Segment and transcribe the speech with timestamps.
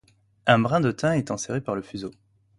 [0.47, 2.09] Un brin de thym est enserré par le fuseau.